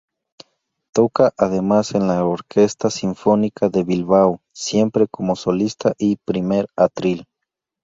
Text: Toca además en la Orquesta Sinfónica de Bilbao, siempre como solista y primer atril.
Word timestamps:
Toca 0.95 1.31
además 1.37 1.93
en 1.93 2.07
la 2.07 2.25
Orquesta 2.25 2.89
Sinfónica 2.89 3.69
de 3.69 3.83
Bilbao, 3.83 4.41
siempre 4.51 5.07
como 5.07 5.35
solista 5.35 5.93
y 5.99 6.15
primer 6.15 6.65
atril. 6.75 7.27